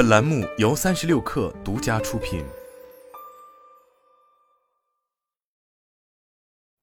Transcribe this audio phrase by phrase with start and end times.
[0.00, 2.42] 本栏目由三十六氪独家出品。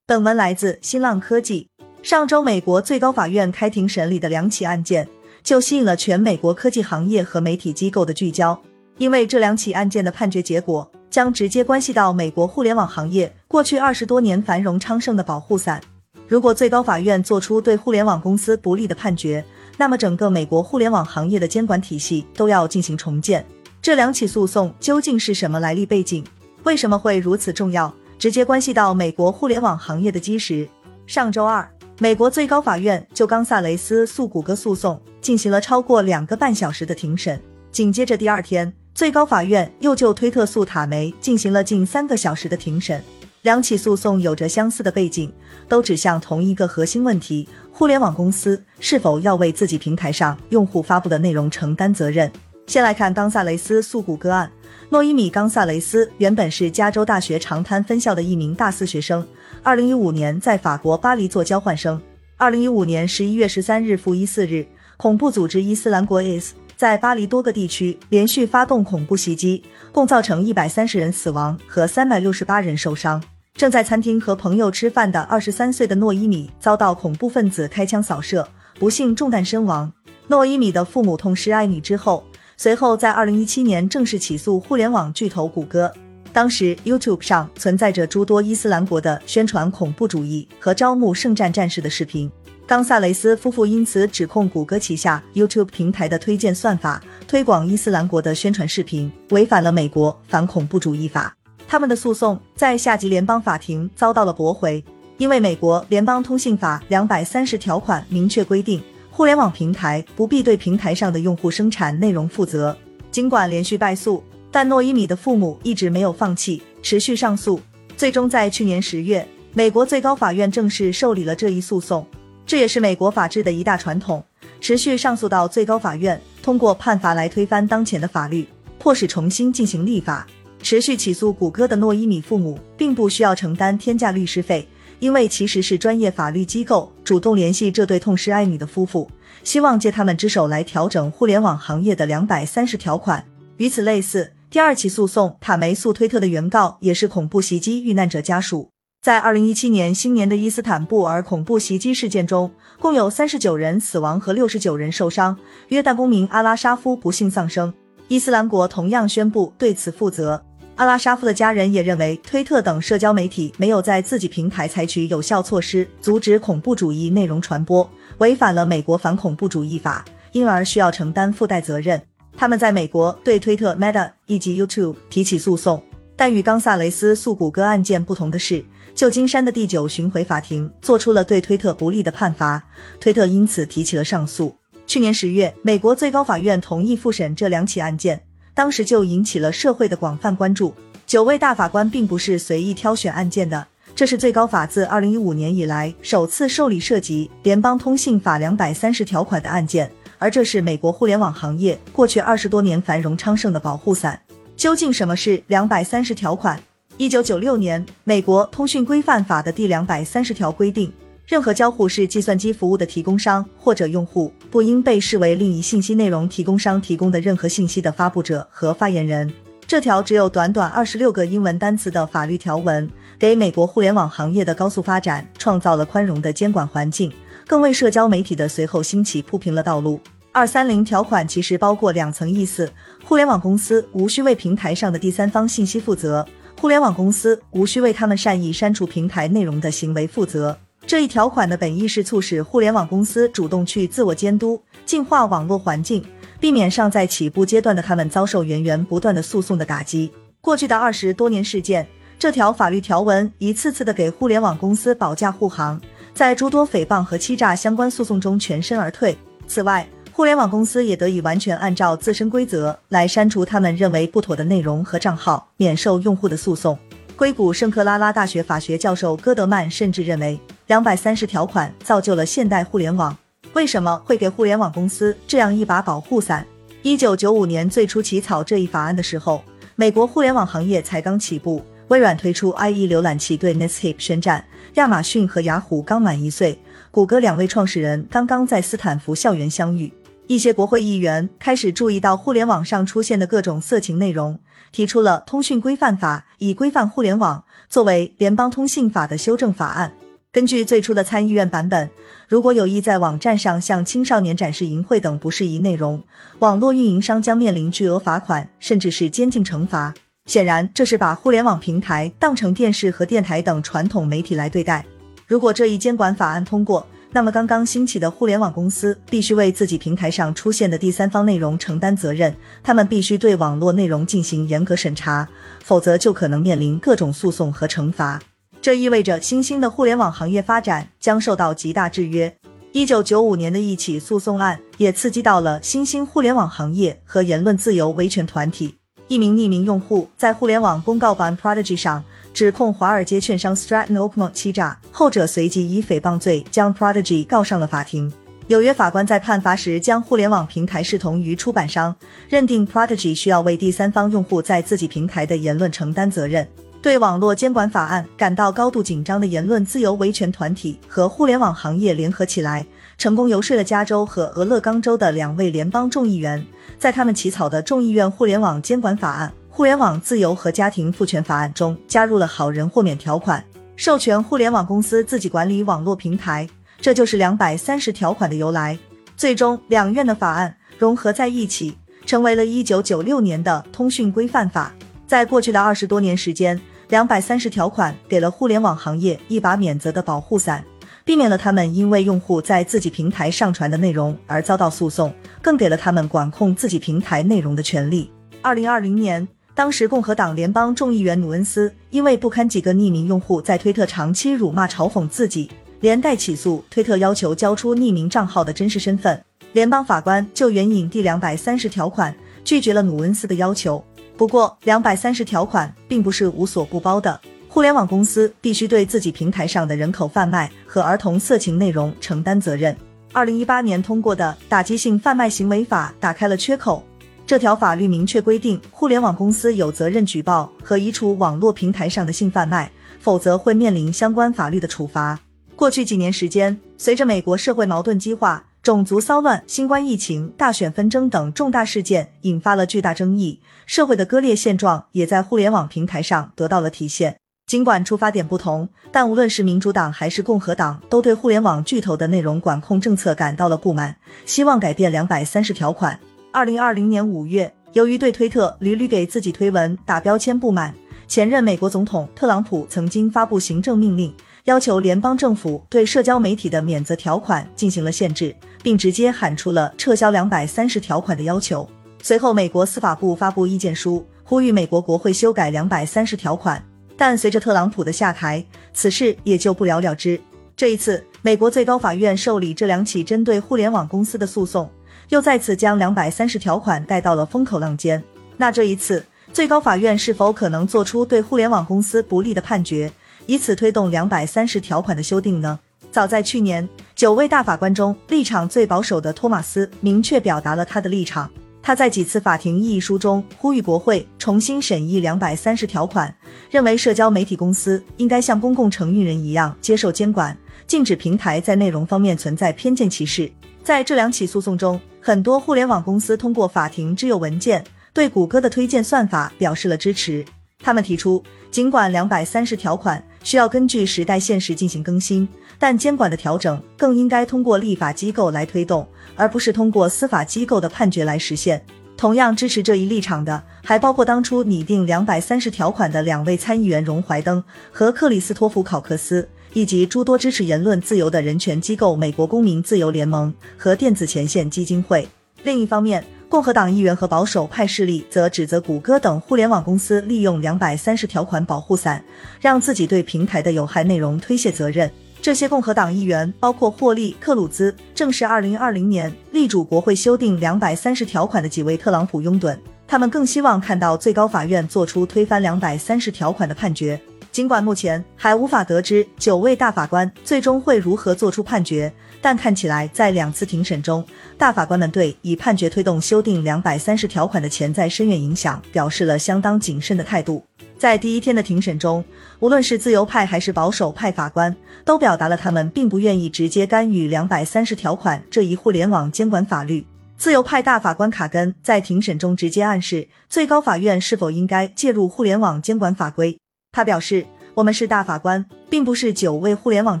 [0.06, 1.70] 本文来自新浪科技。
[2.02, 5.08] 上周，美国最高法院开庭审理的两起案件，
[5.42, 8.60] 就吸引了全美国科技行业和媒体机构的聚焦，
[8.98, 15.80] 因为这两起案件的判决结果将直接关系到美国互联网行业过去二十多年繁荣昌盛的保护伞。
[16.28, 19.42] 如果最高法院做出对互联网公司不利的判决，
[19.76, 23.44] 那么整个美国互联网行业的监管体系都要进行重建。
[23.82, 26.24] 这两起诉讼究竟是什么来历背景？
[26.64, 27.92] 为什么会如此重要？
[28.18, 30.68] 直接关系到美国互联网行业的基石。
[31.06, 37.40] 上周二，美国最高法院就冈萨雷斯诉谷歌诉讼进行了超过两个半小时的庭审。
[37.70, 43.04] 紧接着第二天，最高法院又就推特诉塔梅进行了近三个小时的庭审。
[43.46, 45.32] 两起诉讼有着相似的背景，
[45.68, 52.28] 都指向同一个核心问题：互联网公司是否要为自己平台上用户发布的内容承担责任。
[52.66, 54.50] 先来看冈萨雷斯诉谷歌案。
[54.88, 59.24] 诺伊米·冈萨雷斯原本是加州大学长滩分校的一名大四学生，
[59.62, 62.02] 二零一五年在法国巴黎做交换生。
[62.36, 64.66] 二零一五年十一月十三日负一四日，
[64.96, 73.22] 恐怖组织伊斯兰国 IS 在巴黎多个地区连续发动恐怖袭击，共造成一百三十人死亡和三百六十八人受伤。
[73.56, 78.46] 正在餐厅和朋友吃饭的二十三岁的诺伊米遭到恐怖分子开枪扫射，
[78.78, 79.90] 不幸中弹身亡。
[80.26, 82.22] 诺伊米的父母痛失爱女之后，
[82.58, 85.90] 随后在二零一七年正式起诉互联网巨头谷歌。
[86.34, 92.30] 当时 YouTube 上存在着诸多伊斯兰国的宣传恐怖主义和招募圣战战士的视频。
[92.66, 101.35] 冈萨雷斯夫妇因此指控谷歌旗下 YouTube 平台的推荐算法推广伊斯兰国的宣传视频，违反了美国反恐怖主义法。
[101.68, 104.82] 他们的诉讼在下级联邦法庭遭到了驳回，
[105.18, 112.76] 因为美国联邦通信法两百三十条款明确规定，互联网平台不必对平台上的用户生产内容负责。
[113.10, 117.60] 尽管连续败诉，但诺伊米的父母一直没有放弃，持续上诉。
[117.96, 122.06] 最终在去年十月，美国最高法院正式受理了这一诉讼。
[122.44, 124.22] 这也是美国法治的一大传统，
[124.60, 128.46] 持续上诉到最高法院，通过判罚来推翻当前的法律，
[128.78, 130.26] 迫使重新进行立法。
[130.66, 134.66] 持续起诉谷歌的诺伊米父母并不需要承担天价律师费，
[134.98, 139.08] 因为其实是专业法律机构主动联系这对痛失爱女的夫妇，
[139.44, 143.24] 希望借他们之手来调整互联网行业的两百三十条款。
[143.58, 148.68] 与此类似，第二起诉讼塔梅诉推特的原告也是恐怖袭击遇难者家属。
[149.00, 152.50] 在二零一七年新年的伊斯坦布尔恐怖袭击事件中，
[152.80, 155.38] 共有三十九人死亡和六十九人受伤，
[155.68, 157.72] 约旦公民阿拉沙夫不幸丧生。
[158.08, 160.42] 伊斯兰国同样宣布对此负责。
[160.76, 172.00] 阿拉沙夫的家人也认为，推特等社交媒体没有在自己平台采取有效措施，阻止恐怖主义内容传播，违反了美国反恐怖主义法，因而需要承担附带责任。
[172.36, 175.82] 他们在美国对推特、Meta 以及 YouTube 提起诉讼，
[176.14, 178.62] 但与冈萨雷斯诉谷歌案件不同的是，
[178.94, 182.62] 旧金山的第九巡回法庭做出了对推特不利的判罚，
[183.00, 184.54] 推特因此提起了上诉。
[184.86, 188.20] 去年十月，美国最高法院同意复审这两起案件。
[188.56, 190.72] 当时就引起了社会的广泛关注。
[191.06, 204.18] 九位大法官并不是随意挑选案件的，这是最高法自二零一五年以来首次受理涉及联邦通信法两百三十条款的案件，而这是美国互联网行业过去二十多年繁荣昌盛的保护伞。
[204.56, 206.58] 究竟什么是两百三十条款？
[206.96, 210.90] 一九九六年，美国通讯规范法的第两百三十条规定。
[211.26, 219.32] 任何交互式计算机服务的提供商或者用户，不应被视为另一信息内容提供商提供的任何信息的发布者和发言人。
[219.66, 222.88] 这条只有短短二十六个英文单词的法律条文，
[223.18, 227.12] 给美国互联网行业的高速发展创造了宽容的监管环境，
[227.48, 230.00] 更为社交媒体的随后兴起铺平了道路。
[230.30, 232.70] 二三零条款其实包括两层意思：
[233.04, 236.24] 互联网公司无需为平台上的第三方信息负责，
[236.60, 240.56] 互联网公司无需为他们善意删除平台内容的行为负责。
[240.86, 246.04] 这一条款的本意是促使互联网公司主动去自我监督、净化网络环境，
[246.38, 250.12] 避免尚在起步阶段的他们遭受源源不断的诉讼的打击。
[250.40, 251.84] 过去的二十多年事件，
[252.20, 255.80] 这条法律条文一次次的给互联网公司保驾护航，
[256.14, 259.18] 在诸多诽谤和欺诈相关诉讼中全身而退。
[259.48, 266.78] 此外，互联网公司也得以完全按照自身规则来删除他们认为不妥的内容和账号，免受用户的诉讼。
[267.16, 270.38] 硅谷圣克拉拉大学法学教授戈德曼甚至认为。
[270.66, 273.16] 两百三十条款造就了现代互联网。
[273.52, 276.46] 为什么会给互联网公司这样一把保护伞？
[276.82, 279.42] 一九九五年最初起草这一法案的时候，
[279.76, 281.64] 美国互联网行业才刚起步。
[281.88, 286.58] 微软推出 IE 浏览器对 Netscape 宣战，亚马逊和雅虎刚满一岁，
[286.90, 289.92] 谷歌两位创始人刚刚在斯坦福校园相遇。
[290.26, 294.36] 一些国会议员开始注意到互联网上出现的各种色情内容，
[294.72, 299.92] 提出了《通讯规范法》，以规范互联网作为联邦通信法的修正法案。
[300.32, 301.88] 根据最初的参议院版本，
[302.28, 306.02] 如果有意在网站上向青少年展示淫秽等不适宜内容，
[306.40, 309.94] 网络运营商将面临巨额罚款，甚至是监禁惩罚。
[310.26, 314.84] 显然，这是把互联网平台当成电视和电台等传统媒体来对待。
[315.26, 325.26] 如果这一监管法案通过，那么刚刚兴起的互联网公司必须为自己平台上出现的第三方内容承担责任，他们必须对网络内容进行严格审查，
[325.64, 328.20] 否则就可能面临各种诉讼和惩罚。
[328.60, 332.34] 这意味着新兴的互联网行业发展将受到极大制约。
[332.72, 338.76] 一九九五年的一起诉讼案也刺激到了新兴互联网行业和言论自由维权团体。
[339.08, 342.04] 一名匿名用户在互联网公告板 Prodigy 上
[342.34, 348.12] 指控华尔街券商 Stratton Oakmont 欺诈，后者随即以诽谤罪将 Prodigy 告上了法庭。
[348.48, 351.94] 纽约法官在判罚时将互联网平台视同于出版商，
[352.28, 356.46] 认定 Prodigy 需要为第三方用户在自己平台的言论承担责任。
[356.86, 362.64] 对网络监管法案感到高度紧张的言论自由维权团体和互联网行业联合起来，
[362.96, 366.46] 成功游说了加州和俄勒冈州的两位联邦众议员。
[366.78, 373.44] 在他们起草的众议院互联网监管法案《互联网自由和家庭赋权法案》中，加入了好人豁免条款，
[373.74, 376.48] 授权互联网公司自己管理网络平台。
[376.80, 378.78] 这就是两百三十条款的由来。
[379.16, 384.72] 最终，两院的法案融合在一起，成为了一九九六年的通讯规范法。
[385.04, 390.64] 在过去的二十多年时间，两百三十条款给了互联网行业一把免责的保护伞。
[391.04, 398.10] 避免了他们因为用户在自己平台上传的内容而遭到诉讼，更给了他们管控自己平台内容的权利。
[398.42, 405.48] 二零二零年，当时共和党联邦众议员努恩斯因为不堪几个匿名用户在推特长期辱骂嘲讽自己，
[405.78, 409.22] 连带起诉推特，要求交出匿名账号的真实身份。
[409.52, 412.12] 联邦法官就援引第两百三十条款，
[412.44, 413.82] 拒绝了努恩斯的要求。
[414.16, 417.20] 不过，两百三十条款并不是无所不包的。
[417.48, 422.74] 互联网公司必须对自己平台上的人口贩卖和儿童色情内容承担责任。
[423.12, 426.82] 二零一八年通过的《打击性贩卖行为法》打开了缺口。
[427.26, 432.70] 这条法律明确规定，互联网公司有责任举报和移除网络平台上的性贩卖，
[433.00, 435.18] 否则会面临相关法律的处罚。
[435.54, 447.16] 过去几年时间，随着美国社会矛盾激化，种族骚乱、新冠疫情、大选纷争等重大事件引发了巨大争议，社会的割裂现状也在互联网平台上得到了体现。
[447.46, 455.96] 尽管出发点不同，但无论是民主党还是共和党，都对互联网巨头的内容管控政策感到了不满，希望改变两百三十条款。
[456.32, 460.74] 二零二零年五月，由于对推特屡屡给自己推文打标签不满，
[461.06, 464.12] 前任美国总统特朗普曾经发布行政命令，
[464.46, 468.34] 要求联邦政府对社交媒体的免责条款进行了限制，
[468.66, 471.68] 并直接喊出了撤销两百三十条款的要求。
[472.02, 476.60] 随后，美国司法部发布意见书，呼吁美国国会修改两百三十条款。
[476.96, 480.20] 但随着特朗普的下台，此事也就不了了之。
[480.56, 484.68] 这一次，美国最高法院受理这两起针对互联网公司的诉讼，
[485.10, 488.02] 又再次将两百三十条款带到了风口浪尖。
[488.36, 492.90] 那这一次，最高法院是否可能做出对互联网公司不利的判决，
[493.26, 495.60] 以此推动两百三十条款的修订呢？
[495.96, 501.30] 早在去年，九位大法官中立场最保守的托马斯明确表达了他的立场。
[501.62, 506.14] 他在几次法庭异议书中呼吁国会重新审议两百三十条款，
[506.50, 513.32] 认为社交媒体公司应该像公共承运人一样接受监管，禁止平台在内容方面存在偏见歧视。
[513.64, 520.22] 在这两起诉讼中，很多互联网公司通过法庭之有文件对谷歌的推荐算法表示了支持。
[520.62, 525.28] 他们提出，尽管两百三十条款需要根据时代现实进行更新。
[525.58, 531.60] 但监管的调整更应该通过立法机构来推动，而不是通过司法机构的判决来实现。
[531.96, 537.42] 同样支持这一立场的，还包括当初拟定两百三十条款的两位参议员荣怀登
[537.72, 545.08] 和克里斯托弗考克斯，以及诸多支持言论自由的人权机构——美国公民自由联盟和电子前线基金会。
[545.42, 552.04] 另一方面，共和党议员和保守派势力则指责谷歌等互联网公司利用两百三十条款保护伞，
[552.40, 554.90] 让自己对平台的有害内容推卸责任。
[555.22, 562.56] 这些共和党议员，包括霍利·克鲁兹，正是2020年力主国会修订230条款的几位特朗普拥趸。
[562.88, 567.00] 他们更希望看到最高法院做出推翻230条款的判决。
[567.32, 571.92] 尽管目前还无法得知九位大法官最终会如何做出判决，
[572.26, 574.04] 但看起来在两次庭审中，
[574.36, 580.44] 大法官们对以判决推动修订230条款的潜在深远影响表示了相当谨慎的态度。
[580.76, 582.04] 在第一天的庭审中，
[582.40, 584.52] 无论是自由派还是保守派法官，
[584.84, 589.86] 都表达了他们并不愿意直接干预两百三十条款这一互联网监管法律。
[590.16, 596.36] 自由派大法官卡根在庭审中直接暗示最高法院是否应该介入互联网监管法规。
[596.72, 600.00] 他表示：“我们是大法官，并不是九位互联网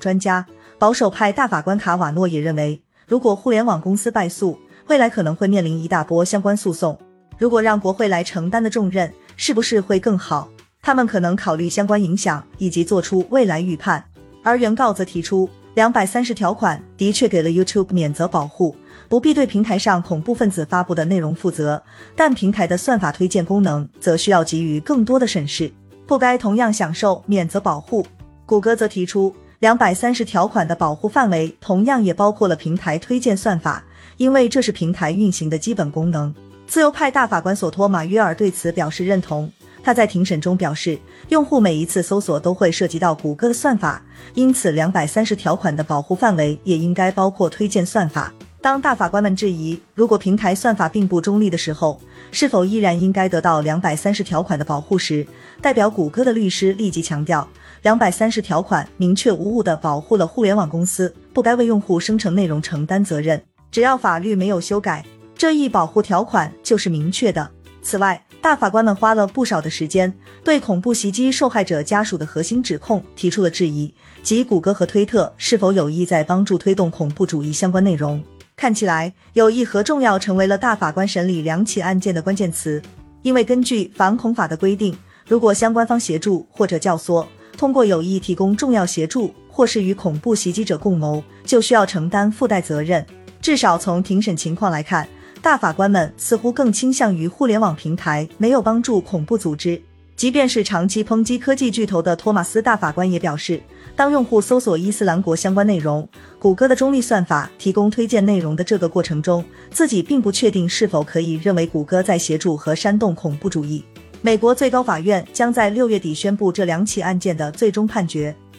[0.00, 0.44] 专家。”
[0.78, 6.98] 保守派大法官卡瓦诺也认为，如果互联网公司败诉，未来可能会面临一大波相关诉讼。
[7.38, 10.48] 如果让国会来承担的重任，是不是会更好？
[10.82, 14.04] 他们可能考虑相关影响以及做出未来预判。
[14.42, 18.76] 而原告则提出，两百三十条款的确给了 YouTube 免责保护，
[19.08, 21.82] 不必对平台上恐怖分子发布的内容负责，
[22.14, 25.72] 但平台的算法推荐功能则需要给予更多的审视，
[26.06, 28.06] 不该同样享受免责保护。
[28.44, 29.34] 谷歌则提出。
[29.60, 33.82] 两百三十条款的保护范围同样也包括了平台推荐算法，
[34.18, 36.34] 因为这是平台运行的基本功能。
[36.66, 39.50] 自由派大法官索托马约尔对此表示认同。
[39.82, 40.98] 他在庭审中表示，
[41.30, 44.02] 用户每一次搜索都会涉及到谷歌的算法，
[44.34, 48.34] 因此两百三十条款的保护范围也应该包括推荐算法。
[48.60, 52.00] 当大法官们质疑如果平台算法并不中立的时候，
[52.32, 55.24] 是否依然应该得到两百三十条款的保护时，
[55.62, 57.48] 代表谷歌的律师立即强调。
[57.86, 63.40] 两百三十条款明确无误地保护了互联网公司不该为用户生成内容承担责任。
[63.70, 67.48] 只要法律没有修改，这一保护条款就是明确的。
[67.82, 70.12] 此外，大法官们花了不少的时间
[70.42, 78.20] 对恐怖袭击受害者家属的核心指控提出了质疑，即谷歌和推特是否有意在帮助推动恐怖主义相关内容。
[78.56, 82.82] 看起来，有意和重要成为了大法官审理两起案件的关键词，
[83.22, 87.24] 因为根据反恐法的规定，如果相关方协助或者教唆。
[87.56, 93.04] 通过有意提供重要协助，或是与恐怖袭击者共谋，就需要承担附带责任。
[93.40, 95.08] 至少从庭审情况来看，
[95.40, 99.80] 大法官们似乎更倾向于互联网平台没有帮助恐怖组织。
[100.16, 103.60] 即便是长期抨击科技巨头的托马斯大法官也表示，
[103.94, 106.08] 当用户搜索伊斯兰国相关内容，
[106.38, 113.84] 谷歌的中立算法提供推荐内容的这个过程中，自己并不确定是否可以认为谷歌在协助和煽动恐怖主义。
[114.22, 118.34] 美国最高法院将在六月底宣布这两起案件的最终判决。